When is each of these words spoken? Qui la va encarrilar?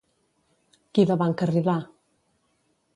Qui 0.95 1.05
la 1.11 1.19
va 1.25 1.29
encarrilar? 1.33 1.79